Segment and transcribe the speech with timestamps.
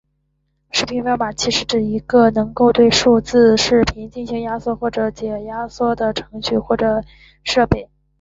[0.71, 7.03] 视频编解码器是指一个能够对数字视频进行压缩或者解压缩的程序或者
[7.43, 7.87] 设备。